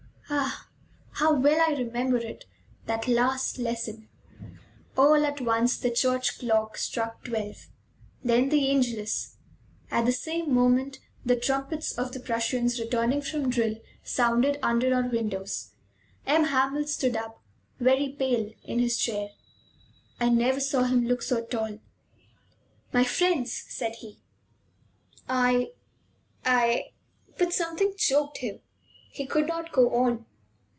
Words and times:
Ah, 0.33 0.69
how 1.27 1.33
well 1.37 1.59
I 1.61 1.77
remember 1.77 2.15
it, 2.17 2.45
that 2.85 3.07
last 3.09 3.59
lesson! 3.59 4.07
All 4.97 5.23
at 5.25 5.39
once 5.41 5.77
the 5.77 5.91
church 5.91 6.39
clock 6.39 6.77
struck 6.77 7.25
twelve. 7.25 7.67
Then 8.23 8.47
the 8.49 8.69
Angelus. 8.71 9.35
At 9.91 10.05
the 10.05 10.11
same 10.13 10.51
moment 10.53 10.99
the 11.25 11.35
trumpets 11.35 11.91
of 11.97 12.13
the 12.13 12.19
Prussians, 12.21 12.79
returning 12.79 13.21
from 13.21 13.49
drill, 13.51 13.75
sounded 14.03 14.57
under 14.63 14.95
our 14.95 15.07
windows. 15.09 15.73
M. 16.25 16.45
Hamel 16.45 16.87
stood 16.87 17.15
up, 17.17 17.43
very 17.81 18.09
pale, 18.17 18.51
in 18.63 18.79
his 18.79 18.97
chair. 18.97 19.31
I 20.21 20.29
never 20.29 20.61
saw 20.61 20.83
him 20.83 21.07
look 21.07 21.21
so 21.23 21.43
tall. 21.45 21.79
"My 22.93 23.03
friends," 23.03 23.51
said 23.67 23.95
he, 23.95 24.19
"I 25.27 25.71
I" 26.45 26.91
But 27.37 27.51
something 27.53 27.93
choked 27.97 28.37
him. 28.37 28.61
He 29.13 29.25
could 29.27 29.45
not 29.45 29.71
go 29.73 29.93
on. 29.93 30.25